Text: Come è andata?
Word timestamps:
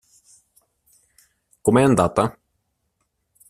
Come 1.61 1.81
è 1.81 1.83
andata? 1.83 2.35